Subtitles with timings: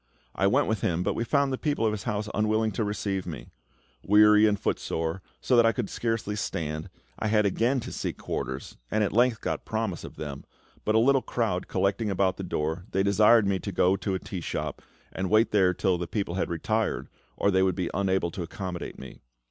[0.33, 3.27] I went with him, but we found the people of his house unwilling to receive
[3.27, 3.51] me.
[4.03, 6.89] Weary and footsore, so that I could scarcely stand,
[7.19, 10.43] I had again to seek quarters, and at length got promise of them;
[10.85, 14.19] but a little crowd collecting about the door, they desired me to go to a
[14.19, 17.07] tea shop and wait there till the people had retired,
[17.37, 19.21] or they would be unable to accommodate me.